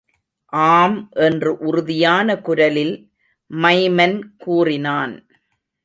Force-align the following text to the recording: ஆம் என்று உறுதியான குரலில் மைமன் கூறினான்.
ஆம் 0.53 1.09
என்று 1.19 1.57
உறுதியான 1.57 2.37
குரலில் 2.39 2.95
மைமன் 3.51 4.17
கூறினான். 4.37 5.15